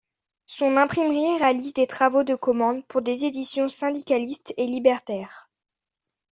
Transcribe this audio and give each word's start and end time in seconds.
Son 0.47 0.77
imprimerie 0.77 1.37
réalise 1.37 1.73
des 1.75 1.85
travaux 1.85 2.23
de 2.23 2.33
commande 2.33 2.83
pour 2.87 3.03
des 3.03 3.25
éditions 3.25 3.69
syndicalistes 3.69 4.51
et 4.57 4.65
libertaires. 4.65 5.47